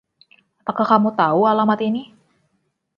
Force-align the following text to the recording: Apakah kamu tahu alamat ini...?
Apakah 0.65 0.85
kamu 0.97 1.09
tahu 1.19 1.41
alamat 1.51 1.79
ini...? 1.89 2.03